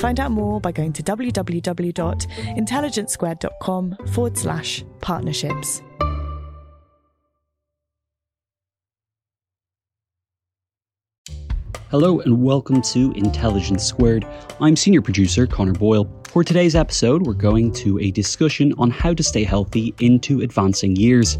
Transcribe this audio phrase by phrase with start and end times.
[0.00, 5.82] Find out more by going to www.intelligencesquared.com forward slash partnerships.
[11.90, 14.26] Hello and welcome to Intelligence Squared.
[14.58, 16.10] I'm senior producer Connor Boyle.
[16.30, 20.94] For today's episode, we're going to a discussion on how to stay healthy into advancing
[20.94, 21.38] years.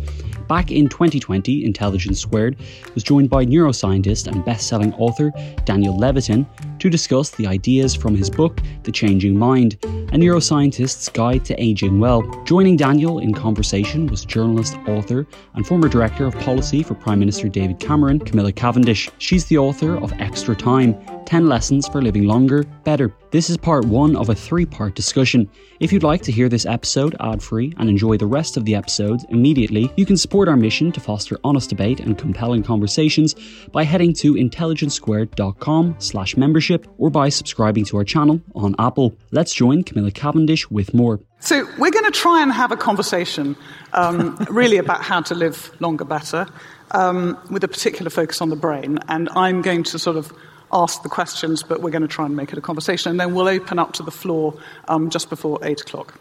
[0.49, 2.57] Back in 2020, Intelligence Squared
[2.95, 5.31] was joined by neuroscientist and best-selling author
[5.65, 6.45] Daniel Levitin
[6.81, 12.01] to discuss the ideas from his book The Changing Mind, a neuroscientist's guide to aging
[12.01, 12.23] well.
[12.43, 15.25] Joining Daniel in conversation was journalist, author,
[15.55, 19.09] and former director of policy for Prime Minister David Cameron, Camilla Cavendish.
[19.19, 21.01] She's the author of Extra Time
[21.31, 23.15] 10 Lessons for Living Longer, Better.
[23.31, 25.49] This is part one of a three part discussion.
[25.79, 28.75] If you'd like to hear this episode ad free and enjoy the rest of the
[28.75, 33.37] episodes immediately, you can support our mission to foster honest debate and compelling conversations
[33.71, 39.17] by heading to intelligencesquared.com slash membership or by subscribing to our channel on Apple.
[39.31, 41.21] Let's join Camilla Cavendish with more.
[41.39, 43.55] So, we're going to try and have a conversation
[43.93, 46.49] um, really about how to live longer better,
[46.91, 48.99] um, with a particular focus on the brain.
[49.09, 50.33] And I'm going to sort of
[50.73, 53.11] ask the questions, but we're going to try and make it a conversation.
[53.11, 54.55] And then we'll open up to the floor
[54.89, 56.15] um, just before 8 o'clock.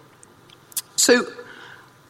[0.95, 1.25] So,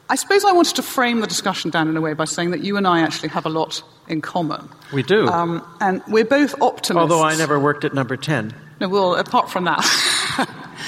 [0.09, 2.61] I suppose I wanted to frame the discussion down in a way by saying that
[2.61, 4.67] you and I actually have a lot in common.
[4.91, 5.27] We do.
[5.27, 6.97] Um, and we're both optimists.
[7.11, 8.53] Although I never worked at number 10.
[8.81, 10.47] No, well, apart from that.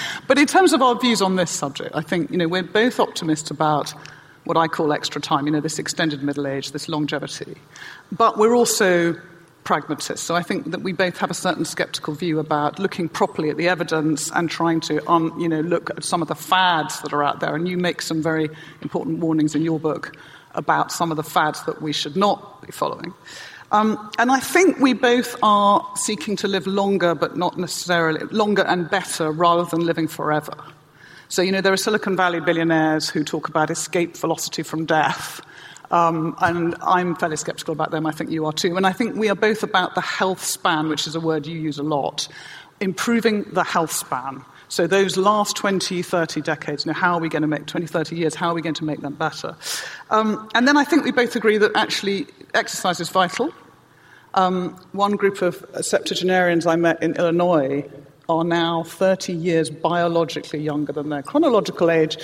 [0.27, 2.99] but in terms of our views on this subject, I think, you know, we're both
[2.99, 3.93] optimists about
[4.45, 7.57] what I call extra time, you know, this extended middle age, this longevity.
[8.11, 9.15] But we're also
[9.63, 10.25] pragmatists.
[10.25, 13.57] So I think that we both have a certain skeptical view about looking properly at
[13.57, 17.13] the evidence and trying to um, you know, look at some of the fads that
[17.13, 17.55] are out there.
[17.55, 18.49] And you make some very
[18.81, 20.17] important warnings in your book
[20.55, 23.13] about some of the fads that we should not be following.
[23.71, 28.63] Um, and I think we both are seeking to live longer, but not necessarily longer
[28.63, 30.53] and better rather than living forever.
[31.29, 35.39] So, you know, there are Silicon Valley billionaires who talk about escape velocity from death.
[35.91, 38.05] Um, and I'm fairly skeptical about them.
[38.05, 38.77] I think you are too.
[38.77, 41.59] And I think we are both about the health span, which is a word you
[41.59, 42.27] use a lot,
[42.79, 44.43] improving the health span.
[44.69, 47.87] So those last 20, 30 decades, you know, how are we going to make 20,
[47.87, 49.57] 30 years, how are we going to make them better?
[50.09, 53.53] Um, and then I think we both agree that actually exercise is vital.
[54.33, 57.83] Um, one group of septuagenarians I met in Illinois
[58.29, 62.17] are now 30 years biologically younger than their chronological age,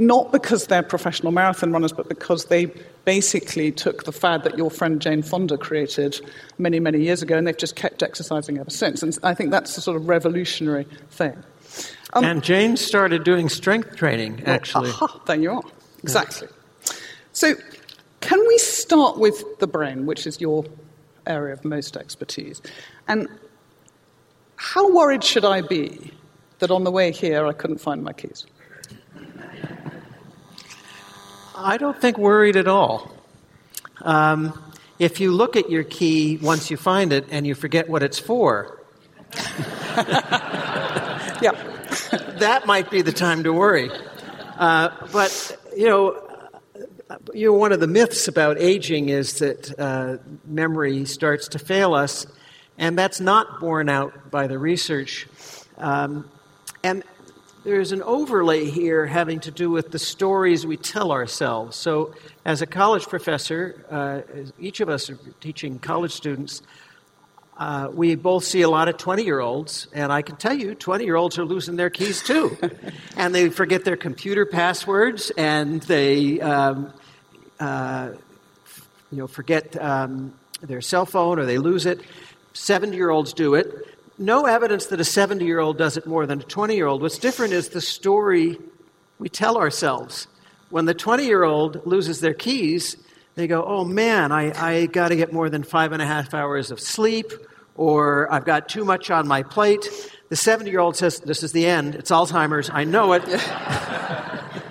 [0.00, 2.72] not because they're professional marathon runners, but because they
[3.04, 6.18] basically took the fad that your friend Jane Fonda created
[6.56, 9.02] many, many years ago, and they've just kept exercising ever since.
[9.02, 11.36] And I think that's a sort of revolutionary thing.
[12.14, 14.88] Um, and Jane started doing strength training, actually.
[14.88, 15.62] Well, aha, there you are.
[16.02, 16.48] Exactly.
[16.50, 16.92] Yeah.
[17.32, 17.54] So,
[18.22, 20.64] can we start with the brain, which is your
[21.26, 22.62] area of most expertise?
[23.06, 23.28] And
[24.56, 26.10] how worried should I be
[26.58, 28.46] that on the way here I couldn't find my keys?
[31.62, 33.10] I don't think worried at all.
[34.02, 34.58] Um,
[34.98, 38.18] if you look at your key once you find it and you forget what it's
[38.18, 38.82] for,
[41.36, 41.52] yeah,
[42.38, 43.90] that might be the time to worry.
[44.58, 46.26] Uh, but you know,
[47.34, 51.94] you know, one of the myths about aging is that uh, memory starts to fail
[51.94, 52.26] us,
[52.78, 55.26] and that's not borne out by the research.
[55.76, 56.30] Um,
[56.82, 57.04] and
[57.64, 61.76] there's an overlay here having to do with the stories we tell ourselves.
[61.76, 62.14] So,
[62.44, 66.62] as a college professor, uh, each of us are teaching college students.
[67.58, 70.74] Uh, we both see a lot of 20 year olds, and I can tell you,
[70.74, 72.56] 20 year olds are losing their keys too.
[73.16, 76.92] and they forget their computer passwords, and they um,
[77.58, 78.12] uh,
[79.10, 80.32] you know, forget um,
[80.62, 82.00] their cell phone or they lose it.
[82.52, 83.86] 70 year olds do it
[84.20, 87.02] no evidence that a 70 year old does it more than a 20 year old.
[87.02, 88.58] What's different is the story
[89.18, 90.28] we tell ourselves.
[90.68, 92.96] When the 20 year old loses their keys,
[93.34, 96.34] they go, oh man, I, I got to get more than five and a half
[96.34, 97.32] hours of sleep,
[97.74, 99.88] or I've got too much on my plate.
[100.28, 101.94] The 70 year old says, this is the end.
[101.94, 102.70] It's Alzheimer's.
[102.70, 103.24] I know it.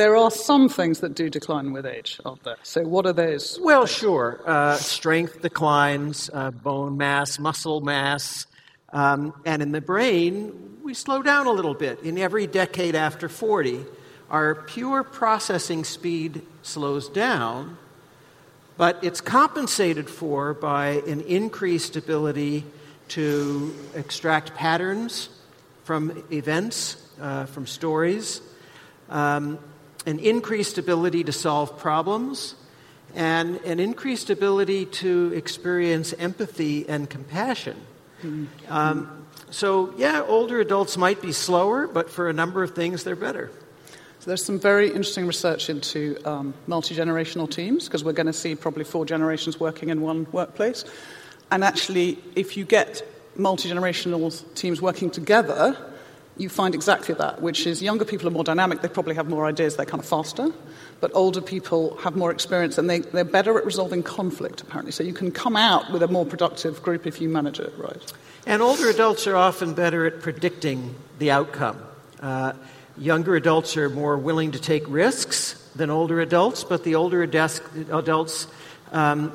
[0.00, 2.56] there are some things that do decline with age, aren't there?
[2.62, 3.58] So, what are those?
[3.60, 4.40] Well, sure.
[4.46, 8.46] Uh, strength declines, uh, bone mass, muscle mass,
[8.94, 12.00] um, and in the brain, we slow down a little bit.
[12.00, 13.84] In every decade after 40,
[14.30, 17.76] our pure processing speed slows down,
[18.78, 22.64] but it's compensated for by an increased ability
[23.08, 25.28] to extract patterns
[25.84, 28.40] from events, uh, from stories,
[29.10, 29.58] um,
[30.06, 32.54] an increased ability to solve problems,
[33.14, 37.76] and an increased ability to experience empathy and compassion.
[38.22, 38.72] Mm-hmm.
[38.72, 43.16] Um, so, yeah, older adults might be slower, but for a number of things, they're
[43.16, 43.50] better.
[44.20, 48.34] So there's some very interesting research into um, multi generational teams because we're going to
[48.34, 50.84] see probably four generations working in one workplace.
[51.50, 53.02] And actually, if you get
[53.34, 55.74] multi generational teams working together,
[56.40, 59.46] you find exactly that, which is younger people are more dynamic, they probably have more
[59.46, 60.50] ideas, they're kind of faster,
[61.00, 64.92] but older people have more experience and they, they're better at resolving conflict, apparently.
[64.92, 68.12] So you can come out with a more productive group if you manage it right.
[68.46, 71.80] And older adults are often better at predicting the outcome.
[72.20, 72.54] Uh,
[73.00, 78.46] Younger adults are more willing to take risks than older adults, but the older adults
[78.92, 79.32] um,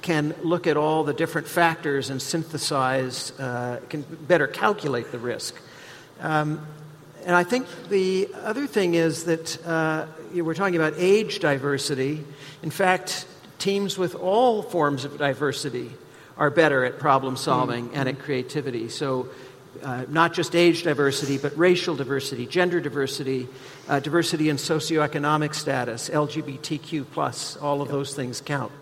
[0.00, 5.54] can look at all the different factors and synthesize, uh, can better calculate the risk.
[6.22, 6.64] Um,
[7.26, 12.24] and I think the other thing is that uh, we're talking about age diversity.
[12.62, 13.26] In fact,
[13.58, 15.90] teams with all forms of diversity
[16.36, 17.96] are better at problem solving mm-hmm.
[17.96, 18.88] and at creativity.
[18.88, 19.28] So
[19.82, 23.48] uh, not just age diversity, but racial diversity, gender diversity,
[23.88, 28.72] uh, diversity in socioeconomic status, LGBTQ, plus, all of those things count.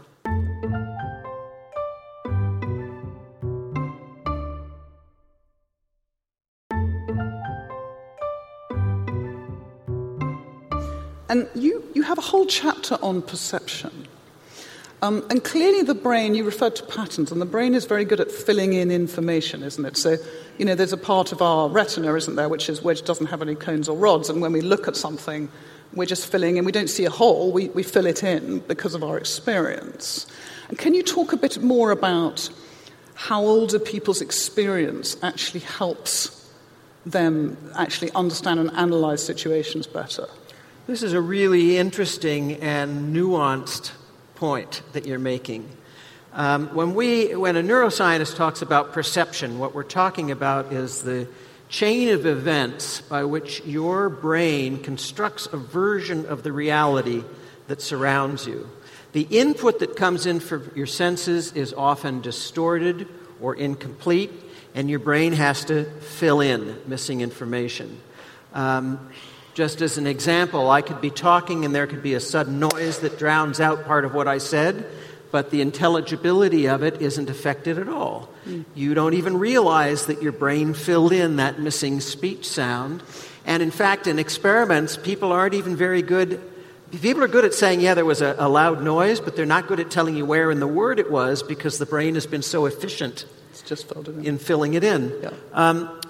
[11.31, 14.09] And you, you have a whole chapter on perception.
[15.01, 18.19] Um, and clearly, the brain, you referred to patterns, and the brain is very good
[18.19, 19.97] at filling in information, isn't it?
[19.97, 20.17] So,
[20.59, 23.43] you know, there's a part of our retina, isn't there, which, is, which doesn't have
[23.43, 25.49] any cones or rods, and when we look at something,
[25.95, 26.65] we're just filling in.
[26.65, 30.27] We don't see a hole, we, we fill it in because of our experience.
[30.69, 32.51] And can you talk a bit more about
[33.15, 36.51] how older people's experience actually helps
[37.07, 40.27] them actually understand and analyze situations better?
[40.91, 43.93] This is a really interesting and nuanced
[44.35, 45.69] point that you're making.
[46.33, 51.29] Um, when, we, when a neuroscientist talks about perception, what we're talking about is the
[51.69, 57.23] chain of events by which your brain constructs a version of the reality
[57.69, 58.69] that surrounds you.
[59.13, 63.07] The input that comes in for your senses is often distorted
[63.41, 64.33] or incomplete,
[64.75, 68.01] and your brain has to fill in missing information.
[68.55, 69.09] Um,
[69.61, 73.01] just as an example, I could be talking and there could be a sudden noise
[73.01, 74.87] that drowns out part of what I said,
[75.31, 78.31] but the intelligibility of it isn't affected at all.
[78.47, 78.65] Mm.
[78.75, 83.03] You don't even realize that your brain filled in that missing speech sound.
[83.45, 86.41] And in fact, in experiments, people aren't even very good.
[86.91, 89.67] People are good at saying, yeah, there was a, a loud noise, but they're not
[89.67, 92.41] good at telling you where in the word it was because the brain has been
[92.41, 94.25] so efficient it's just filled in.
[94.25, 95.13] in filling it in.
[95.23, 95.33] Yeah.
[95.53, 96.01] Um,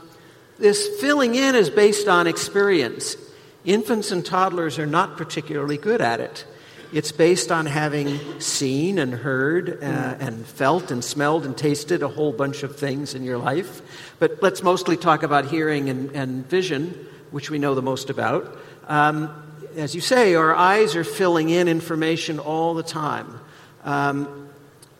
[0.61, 3.17] this filling in is based on experience.
[3.65, 6.47] Infants and toddlers are not particularly good at it.
[6.93, 12.09] It's based on having seen and heard uh, and felt and smelled and tasted a
[12.09, 13.81] whole bunch of things in your life.
[14.19, 18.59] But let's mostly talk about hearing and, and vision, which we know the most about.
[18.89, 19.31] Um,
[19.77, 23.39] as you say, our eyes are filling in information all the time.
[23.85, 24.49] Um,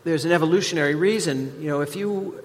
[0.05, 1.61] there's an evolutionary reason.
[1.61, 2.41] You know, if you,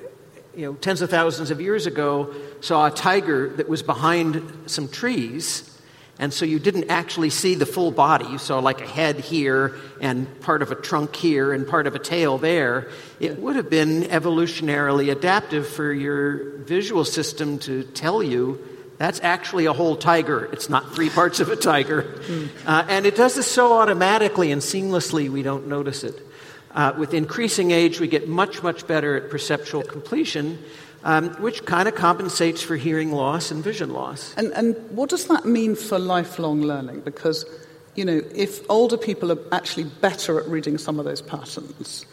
[0.56, 4.88] you know, tens of thousands of years ago saw a tiger that was behind some
[4.88, 5.75] trees,
[6.18, 8.24] and so you didn't actually see the full body.
[8.26, 11.94] You saw like a head here and part of a trunk here and part of
[11.94, 12.88] a tail there.
[13.20, 19.66] It would have been evolutionarily adaptive for your visual system to tell you that's actually
[19.66, 20.46] a whole tiger.
[20.46, 22.02] It's not three parts of a tiger.
[22.02, 22.46] Hmm.
[22.66, 26.22] Uh, and it does this so automatically and seamlessly we don't notice it.
[26.70, 30.58] Uh, with increasing age, we get much, much better at perceptual completion
[31.06, 34.34] um, which kind of compensates for hearing loss and vision loss.
[34.36, 37.02] And, and what does that mean for lifelong learning?
[37.02, 37.46] Because,
[37.94, 42.04] you know, if older people are actually better at reading some of those patterns,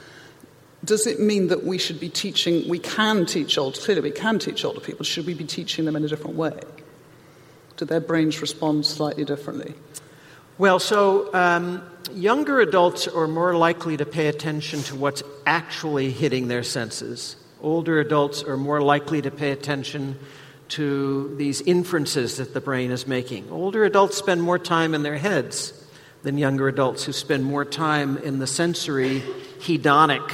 [0.86, 4.38] does it mean that we should be teaching, we can teach older, clearly we can
[4.38, 6.60] teach older people, should we be teaching them in a different way?
[7.78, 9.74] Do their brains respond slightly differently?
[10.60, 11.82] Well, so um,
[12.12, 17.38] younger adults are more likely to pay attention to what's actually hitting their senses.
[17.64, 20.20] Older adults are more likely to pay attention
[20.68, 23.50] to these inferences that the brain is making.
[23.50, 25.74] Older adults spend more time in their heads
[26.24, 29.22] than younger adults who spend more time in the sensory,
[29.60, 30.30] hedonic,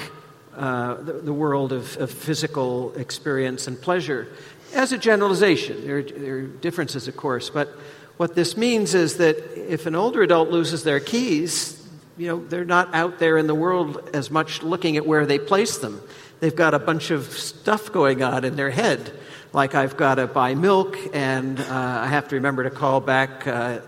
[0.56, 4.28] uh, the, the, world of, of, physical experience and pleasure.
[4.74, 7.70] As a generalization, there, there are differences, of course, but
[8.18, 11.76] what this means is that if an older adult loses their keys,
[12.18, 15.40] you know, they're not out there in the world as much looking at where they
[15.40, 16.02] place them.
[16.40, 19.12] They've got a bunch of stuff going on in their head,
[19.52, 21.66] like I've got to buy milk and uh,
[22.04, 23.80] I have to remember to call back uh,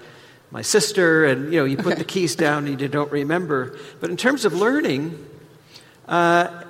[0.52, 3.78] my sister, and you know, you put the keys down and you don't remember.
[4.02, 5.26] But in terms of learning,
[6.10, 6.66] uh,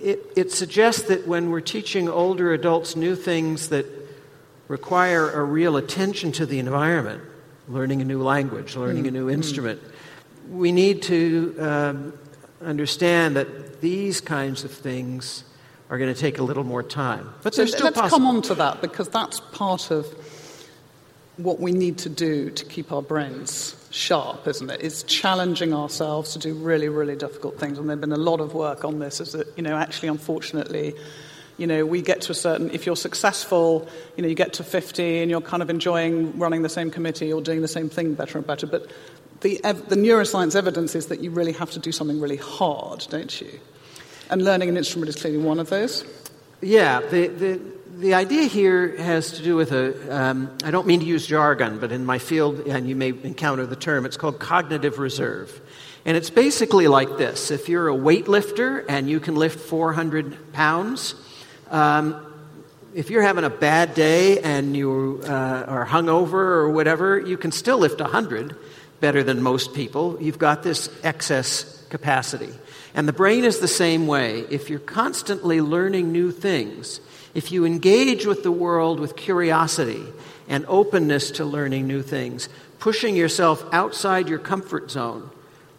[0.00, 3.86] it, it suggests that when we're teaching older adults new things that
[4.66, 7.22] require a real attention to the environment,
[7.68, 9.08] learning a new language, learning mm.
[9.08, 9.34] a new mm.
[9.34, 9.80] instrument,
[10.50, 12.12] we need to um,
[12.64, 15.44] understand that these kinds of things
[15.90, 17.32] are going to take a little more time.
[17.42, 18.08] But so let's possible.
[18.08, 20.06] come on to that because that's part of
[21.36, 24.80] what we need to do to keep our brains sharp, isn't it?
[24.80, 24.86] it?
[24.86, 27.78] Is challenging ourselves to do really, really difficult things.
[27.78, 29.20] And there's been a lot of work on this.
[29.20, 30.94] Is that you know, actually, unfortunately,
[31.58, 32.70] you know, we get to a certain.
[32.70, 36.62] If you're successful, you know, you get to 50 and you're kind of enjoying running
[36.62, 38.66] the same committee or doing the same thing better and better.
[38.66, 38.90] But
[39.40, 43.40] the the neuroscience evidence is that you really have to do something really hard, don't
[43.40, 43.60] you?
[44.30, 46.04] And learning an instrument is clearly one of those.
[46.60, 47.60] Yeah, the, the
[47.98, 50.16] the idea here has to do with a.
[50.16, 53.66] Um, I don't mean to use jargon, but in my field, and you may encounter
[53.66, 55.60] the term, it's called cognitive reserve.
[56.04, 61.14] And it's basically like this if you're a weightlifter and you can lift 400 pounds,
[61.72, 62.26] um,
[62.94, 67.50] if you're having a bad day and you uh, are hungover or whatever, you can
[67.50, 68.54] still lift 100
[69.00, 70.18] better than most people.
[70.20, 72.50] You've got this excess capacity.
[72.94, 74.40] And the brain is the same way.
[74.50, 77.00] If you're constantly learning new things,
[77.34, 80.04] if you engage with the world with curiosity
[80.46, 85.30] and openness to learning new things, pushing yourself outside your comfort zone,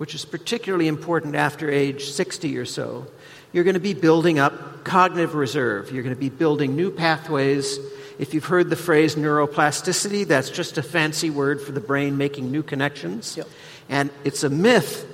[0.03, 3.07] which is particularly important after age 60 or so,
[3.53, 5.93] you're going to be building up cognitive reserve.
[5.93, 7.79] You're going to be building new pathways.
[8.19, 12.51] If you've heard the phrase neuroplasticity, that's just a fancy word for the brain making
[12.51, 13.38] new connections.
[13.38, 13.48] Yep.
[13.88, 15.10] And it's a myth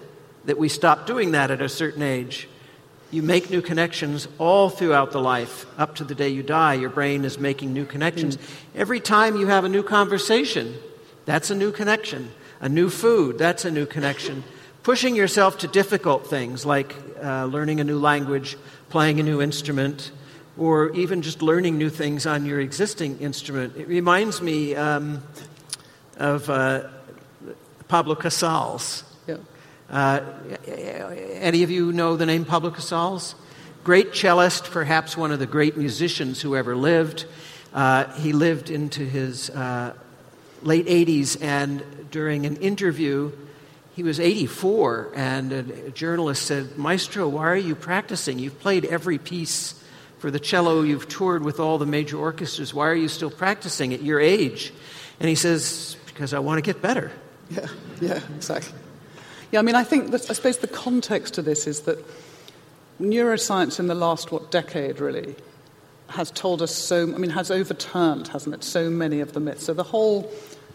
[0.46, 2.50] that we stop doing that at a certain age.
[3.12, 6.74] You make new connections all throughout the life, up to the day you die.
[6.74, 8.38] Your brain is making new connections.
[8.38, 8.42] Mm.
[8.74, 10.74] Every time you have a new conversation,
[11.26, 12.32] that's a new connection.
[12.60, 14.44] A new food, that's a new connection.
[14.84, 18.58] Pushing yourself to difficult things like uh, learning a new language,
[18.90, 20.12] playing a new instrument,
[20.58, 23.76] or even just learning new things on your existing instrument.
[23.76, 25.22] It reminds me um,
[26.18, 26.88] of uh,
[27.88, 29.04] Pablo Casals.
[29.90, 30.22] Uh,
[30.68, 33.34] any of you know the name Pablo Casals?
[33.84, 37.26] Great cellist, perhaps one of the great musicians who ever lived.
[37.74, 39.94] Uh, he lived into his uh,
[40.62, 43.32] late 80s, and during an interview,
[44.00, 48.40] he was 84, and a, journalist said, Maestro, why are you practicing?
[48.40, 49.74] You've played every piece
[50.20, 52.74] for the cello, you've toured with all the major orchestras.
[52.74, 54.72] Why are you still practicing at your age?
[55.20, 57.12] And he says, Because I want to get better.
[57.50, 57.68] Yeah,
[58.00, 58.80] yeah, exactly.
[59.52, 61.98] Yeah, I mean, I think that, I suppose the context to this is that
[63.02, 65.36] neuroscience in the last, what, decade really,
[66.08, 69.66] has told us so, I mean, has overturned, hasn't it, so many of the myths.
[69.66, 70.22] So the whole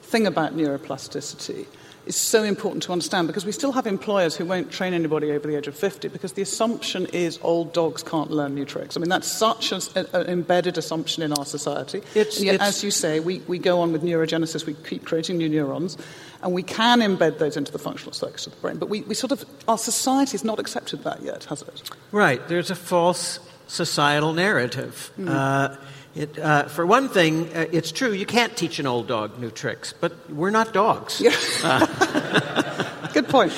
[0.02, 1.64] thing about neuroplasticity
[2.06, 5.49] is so important to understand because we still have employers who won't train anybody over
[5.49, 8.96] the age of 50 because the assumption is old dogs can't learn new tricks.
[8.96, 12.02] I mean, that's such an embedded assumption in our society.
[12.14, 15.38] It's, and yet, as you say, we, we go on with neurogenesis, we keep creating
[15.38, 15.96] new neurons,
[16.42, 18.76] and we can embed those into the functional circuits of the brain.
[18.76, 21.90] But we, we sort of, our society has not accepted that yet, has it?
[22.12, 22.46] Right.
[22.49, 25.11] There's a false societal narrative.
[25.18, 25.30] Mm.
[25.30, 25.76] Uh,
[26.14, 29.50] it, uh, for one thing, uh, it's true, you can't teach an old dog new
[29.50, 31.21] tricks, but we're not dogs.
[31.21, 31.37] Yeah.
[31.62, 33.52] Uh, Good point.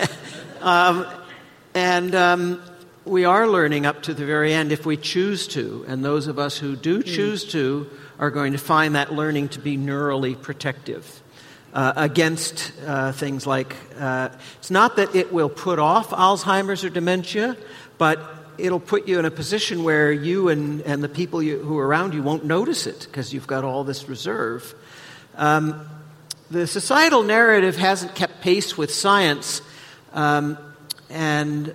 [0.60, 1.06] um,
[1.74, 2.62] and um,
[3.04, 6.38] we are learning up to the very end if we choose to, and those of
[6.38, 7.02] us who do hmm.
[7.02, 11.20] choose to are going to find that learning to be neurally protective.
[11.72, 16.88] Uh, against uh, things like uh, it's not that it will put off Alzheimer's or
[16.88, 17.56] dementia,
[17.98, 21.78] but it'll put you in a position where you and, and the people you, who
[21.78, 24.74] are around you won't notice it because you've got all this reserve.
[25.36, 25.88] Um,
[26.50, 29.62] the societal narrative hasn't kept pace with science,
[30.12, 30.58] um,
[31.10, 31.74] and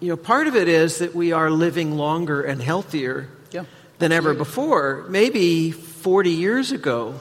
[0.00, 3.64] you know part of it is that we are living longer and healthier yeah,
[3.98, 5.04] than ever before.
[5.08, 7.20] Maybe 40 years ago,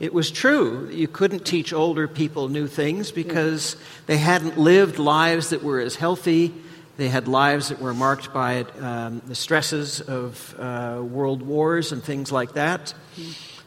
[0.00, 0.90] It was true.
[0.92, 5.96] You couldn't teach older people new things because they hadn't lived lives that were as
[5.96, 6.52] healthy.
[6.96, 12.02] They had lives that were marked by um, the stresses of uh, world wars and
[12.02, 12.94] things like that.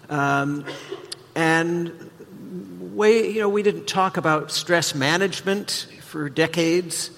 [0.09, 0.65] Um,
[1.35, 2.09] and
[2.93, 7.11] way, you know, we didn't talk about stress management for decades,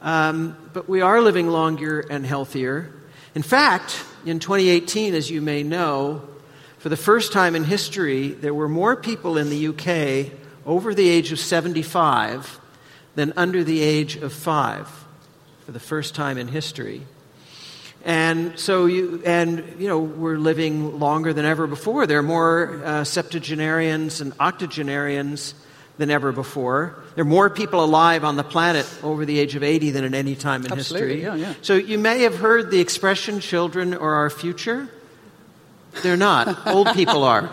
[0.00, 2.92] um, but we are living longer and healthier.
[3.34, 6.22] In fact, in 2018, as you may know,
[6.78, 10.32] for the first time in history, there were more people in the UK
[10.64, 12.60] over the age of 75
[13.14, 14.88] than under the age of five,
[15.70, 17.00] for the first time in history.
[18.04, 22.08] And so you, and you know, we're living longer than ever before.
[22.08, 25.54] There are more uh, septuagenarians and octogenarians
[25.96, 26.96] than ever before.
[27.14, 30.12] There are more people alive on the planet over the age of 80 than at
[30.12, 31.40] any time in Absolutely, history.
[31.40, 31.54] yeah, yeah.
[31.62, 34.88] So you may have heard the expression children are our future.
[36.02, 36.66] They're not.
[36.66, 37.48] old people are.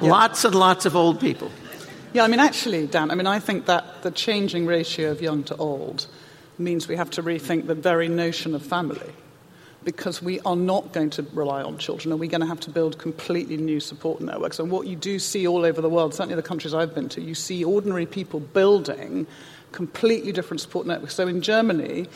[0.00, 1.50] Lots and lots of old people.
[2.12, 5.42] Yeah, I mean, actually, Dan, I mean, I think that the changing ratio of young
[5.44, 6.06] to old
[6.58, 9.12] means we have to rethink the very notion of family
[9.84, 12.70] because we are not going to rely on children and we're going to have to
[12.70, 14.58] build completely new support networks.
[14.58, 17.20] And what you do see all over the world, certainly the countries I've been to,
[17.20, 19.26] you see ordinary people building
[19.72, 21.14] completely different support networks.
[21.14, 22.06] So in Germany,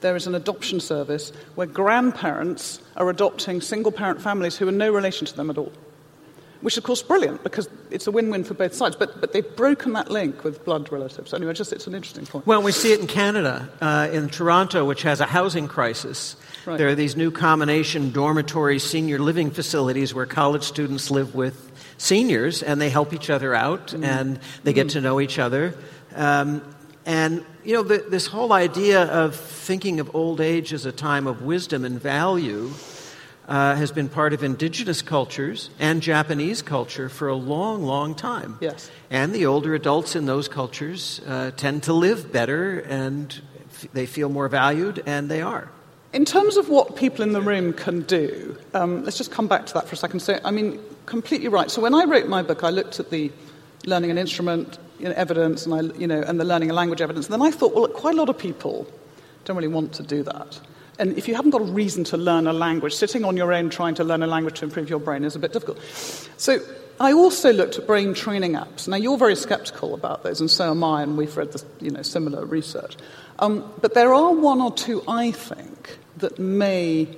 [0.00, 4.92] there is an adoption service where grandparents are adopting single parent families who are no
[4.92, 5.72] relation to them at all.
[6.62, 8.96] Which, of course, is brilliant because it's a win win for both sides.
[8.96, 11.34] But, but they've broken that link with blood relatives.
[11.34, 12.46] Anyway, just it's an interesting point.
[12.46, 16.36] Well, we see it in Canada, uh, in Toronto, which has a housing crisis.
[16.64, 16.78] Right.
[16.78, 22.62] There are these new combination dormitory senior living facilities where college students live with seniors
[22.62, 24.04] and they help each other out Mm.
[24.04, 25.74] and they get to know each other.
[26.14, 26.62] Um,
[27.04, 31.26] and, you know, the, this whole idea of thinking of old age as a time
[31.26, 32.70] of wisdom and value
[33.48, 38.58] uh, has been part of indigenous cultures and Japanese culture for a long, long time.
[38.60, 38.90] Yes.
[39.10, 44.06] And the older adults in those cultures uh, tend to live better and f- they
[44.06, 45.70] feel more valued, and they are.
[46.12, 49.66] In terms of what people in the room can do, um, let's just come back
[49.66, 50.20] to that for a second.
[50.20, 51.70] So, I mean, completely right.
[51.70, 53.32] So, when I wrote my book, I looked at the
[53.86, 57.00] learning an instrument you know, evidence and, I, you know, and the learning a language
[57.00, 57.26] evidence.
[57.26, 58.86] And then I thought, well, quite a lot of people
[59.44, 60.60] don't really want to do that.
[61.02, 63.70] And if you haven't got a reason to learn a language, sitting on your own
[63.70, 65.80] trying to learn a language to improve your brain is a bit difficult.
[66.36, 66.60] So
[67.00, 68.86] I also looked at brain training apps.
[68.86, 71.90] Now, you're very skeptical about those, and so am I, and we've read the, you
[71.90, 72.96] know, similar research.
[73.40, 77.08] Um, but there are one or two, I think, that may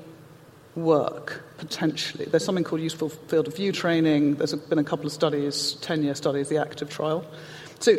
[0.74, 2.24] work potentially.
[2.24, 4.36] There's something called useful field of view training.
[4.36, 7.26] There's been a couple of studies, 10 year studies, the active trial.
[7.80, 7.96] So,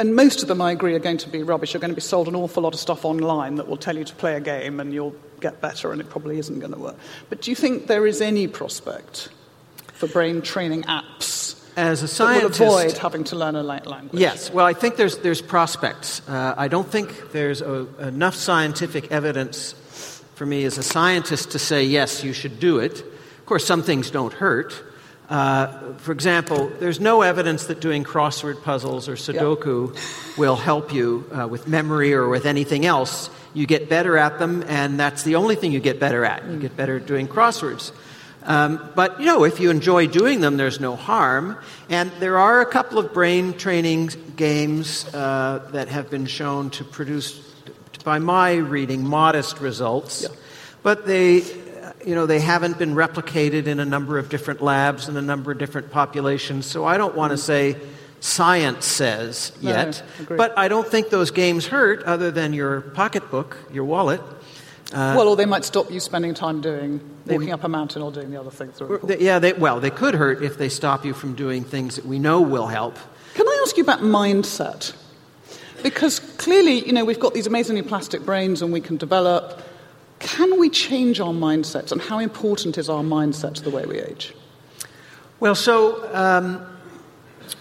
[0.00, 1.74] and most of them, I agree, are going to be rubbish.
[1.74, 4.04] You're going to be sold an awful lot of stuff online that will tell you
[4.04, 6.96] to play a game and you'll get better, and it probably isn't going to work.
[7.28, 9.28] But do you think there is any prospect
[9.92, 14.18] for brain training apps As a that will scientist, avoid having to learn a language?
[14.18, 16.26] Yes, well, I think there's, there's prospects.
[16.26, 19.74] Uh, I don't think there's a, enough scientific evidence
[20.34, 23.00] for me as a scientist to say, yes, you should do it.
[23.00, 24.72] Of course, some things don't hurt.
[25.30, 29.96] Uh, for example, there's no evidence that doing crossword puzzles or Sudoku
[30.36, 33.30] will help you uh, with memory or with anything else.
[33.54, 36.44] You get better at them, and that's the only thing you get better at.
[36.46, 37.92] You get better at doing crosswords.
[38.42, 41.58] Um, but, you know, if you enjoy doing them, there's no harm.
[41.88, 46.84] And there are a couple of brain training games uh, that have been shown to
[46.84, 47.38] produce,
[48.02, 50.26] by my reading, modest results.
[50.82, 51.44] But they,
[52.06, 55.52] you know, they haven't been replicated in a number of different labs and a number
[55.52, 56.66] of different populations.
[56.66, 57.76] So I don't want to say
[58.20, 60.02] science says No, yet.
[60.20, 60.36] agreed.
[60.36, 64.20] but I don't think those games hurt other than your pocketbook, your wallet.
[64.92, 68.10] Uh, well, or they might stop you spending time doing walking up a mountain or
[68.10, 69.08] doing the other are important.
[69.08, 72.04] They- yeah, they, well, they could hurt if they stop you from doing things that
[72.06, 72.98] we know will help.
[73.34, 74.92] Can I ask you about mindset?
[75.82, 79.62] Because clearly, you know, we've got these amazingly plastic brains and we can develop.
[80.20, 81.92] Can we change our mindsets?
[81.92, 84.34] And how important is our mindset to the way we age?
[85.40, 86.64] Well, so um,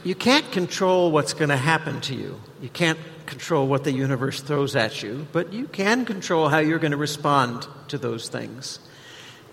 [0.04, 2.40] you can't control what's going to happen to you.
[2.62, 6.80] You can't control what the universe throws at you, but you can control how you're
[6.80, 8.80] going to respond to those things.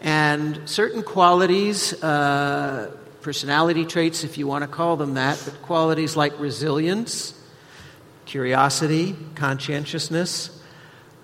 [0.01, 2.91] And certain qualities, uh,
[3.23, 7.35] personality traits, if you want to call them that, but qualities like resilience,
[8.25, 10.56] curiosity, conscientiousness,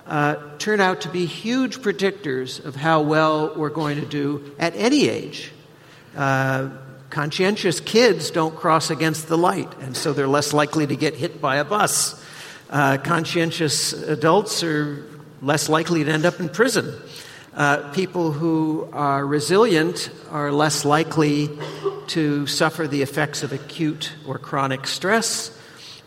[0.06, 4.74] uh, turn out to be huge predictors of how well we're going to do at
[4.76, 5.52] any age.
[6.16, 6.70] Uh,
[7.10, 11.40] conscientious kids don't cross against the light, and so they're less likely to get hit
[11.40, 12.22] by a bus.
[12.70, 15.04] Uh, conscientious adults are
[15.40, 16.94] less likely to end up in prison.
[17.54, 21.50] Uh, people who are resilient are less likely
[22.06, 25.56] to suffer the effects of acute or chronic stress.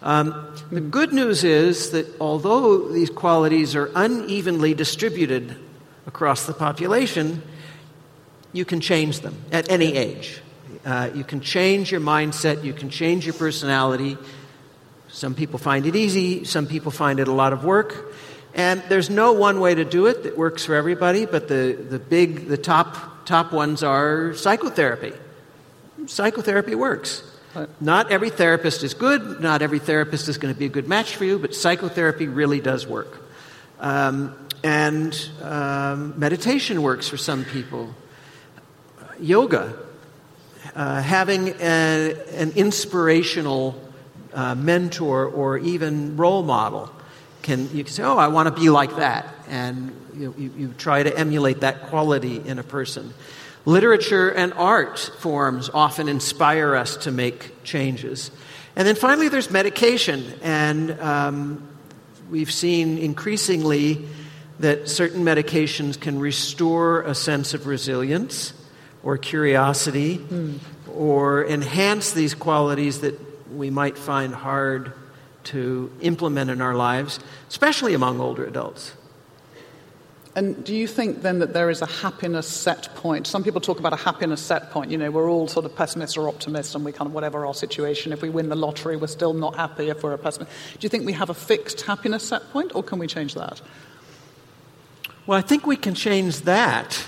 [0.01, 5.55] Um, the good news is that although these qualities are unevenly distributed
[6.05, 7.41] across the population,
[8.53, 10.41] you can change them at any age.
[10.85, 14.17] Uh, you can change your mindset, you can change your personality.
[15.07, 18.13] Some people find it easy, some people find it a lot of work.
[18.53, 21.99] And there's no one way to do it that works for everybody, but the, the
[21.99, 25.13] big, the top, top ones are psychotherapy.
[26.05, 27.23] Psychotherapy works.
[27.79, 31.15] Not every therapist is good, not every therapist is going to be a good match
[31.15, 33.21] for you, but psychotherapy really does work.
[33.79, 37.93] Um, and um, meditation works for some people.
[39.19, 39.77] Yoga,
[40.75, 43.81] uh, having a, an inspirational
[44.33, 46.91] uh, mentor or even role model
[47.45, 50.73] can you can say, "Oh, I want to be like that," and you, you, you
[50.79, 53.13] try to emulate that quality in a person.
[53.65, 58.29] Literature and art forms often inspire us to make changes.
[58.75, 61.67] And then finally, there's medication, and um,
[62.29, 64.05] we've seen increasingly
[64.59, 68.53] that certain medications can restore a sense of resilience
[69.03, 70.59] or curiosity mm.
[70.93, 73.19] or enhance these qualities that
[73.51, 74.93] we might find hard
[75.45, 78.93] to implement in our lives, especially among older adults.
[80.35, 83.25] And do you think then that there is a happiness set point?
[83.25, 84.91] Some people talk about a happiness set point.
[84.91, 87.53] You know, we're all sort of pessimists or optimists, and we kind of, whatever our
[87.53, 90.51] situation, if we win the lottery, we're still not happy if we're a pessimist.
[90.73, 93.61] Do you think we have a fixed happiness set point, or can we change that?
[95.25, 97.01] Well, I think we can change that.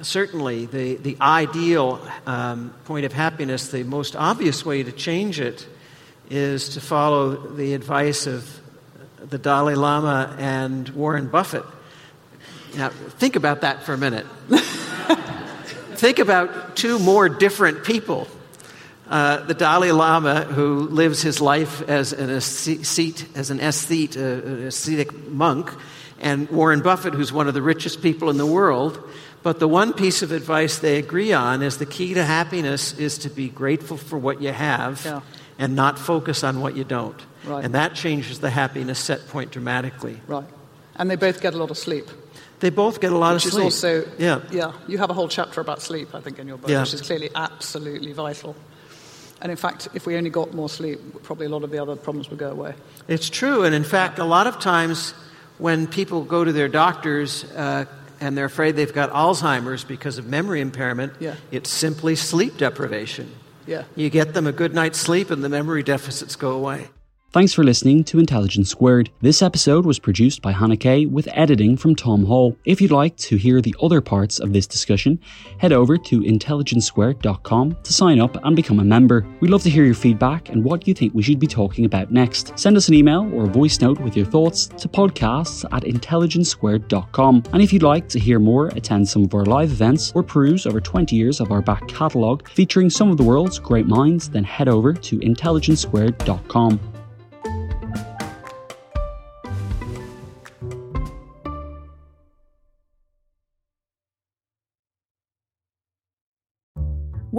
[0.00, 5.68] Certainly, the, the ideal um, point of happiness, the most obvious way to change it
[6.30, 8.60] is to follow the advice of
[9.28, 11.64] the Dalai Lama and Warren Buffett.
[12.76, 14.26] Now, think about that for a minute.
[15.96, 18.28] think about two more different people.
[19.08, 24.46] Uh, the Dalai Lama, who lives his life as an ascete, as an aesthete, uh,
[24.46, 25.72] an ascetic monk,
[26.20, 29.02] and Warren Buffett, who's one of the richest people in the world.
[29.42, 33.18] But the one piece of advice they agree on is the key to happiness is
[33.18, 35.22] to be grateful for what you have yeah
[35.60, 37.22] and not focus on what you don't.
[37.44, 37.62] Right.
[37.62, 40.18] And that changes the happiness set point dramatically.
[40.26, 40.46] Right.
[40.96, 42.08] And they both get a lot of sleep.
[42.60, 43.66] They both get a lot which of sleep.
[43.66, 44.42] Is also, yeah.
[44.50, 44.72] yeah.
[44.86, 46.82] You have a whole chapter about sleep, I think, in your book, yeah.
[46.82, 48.54] which is clearly absolutely vital.
[49.42, 51.96] And in fact, if we only got more sleep, probably a lot of the other
[51.96, 52.74] problems would go away.
[53.08, 53.64] It's true.
[53.64, 55.14] And in fact, a lot of times
[55.56, 57.86] when people go to their doctors uh,
[58.20, 61.36] and they're afraid they've got Alzheimer's because of memory impairment, yeah.
[61.50, 63.32] it's simply sleep deprivation.
[63.66, 63.84] Yeah.
[63.96, 66.88] You get them a good night's sleep and the memory deficits go away.
[67.32, 69.08] Thanks for listening to Intelligence Squared.
[69.20, 72.56] This episode was produced by Hannah Kay with editing from Tom Hall.
[72.64, 75.20] If you'd like to hear the other parts of this discussion,
[75.58, 79.24] head over to intelligencesquared.com to sign up and become a member.
[79.38, 82.10] We'd love to hear your feedback and what you think we should be talking about
[82.10, 82.58] next.
[82.58, 87.44] Send us an email or a voice note with your thoughts to podcasts at intelligencesquared.com.
[87.52, 90.66] And if you'd like to hear more, attend some of our live events, or peruse
[90.66, 94.42] over 20 years of our back catalogue featuring some of the world's great minds, then
[94.42, 96.89] head over to intelligencesquared.com.